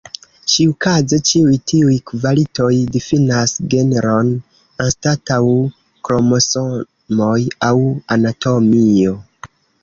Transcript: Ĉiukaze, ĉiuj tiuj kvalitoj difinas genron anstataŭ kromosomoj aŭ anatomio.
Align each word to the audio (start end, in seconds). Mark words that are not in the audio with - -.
Ĉiukaze, 0.51 1.17
ĉiuj 1.31 1.57
tiuj 1.71 1.97
kvalitoj 2.11 2.69
difinas 2.95 3.53
genron 3.73 4.31
anstataŭ 4.87 5.39
kromosomoj 6.09 7.37
aŭ 7.69 7.77
anatomio. 8.19 9.15